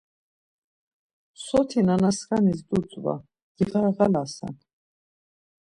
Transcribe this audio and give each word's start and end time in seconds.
soti 1.45 1.79
nenaskanis 1.87 2.59
dutzva, 2.69 3.13
giğarğalasen. 3.57 4.53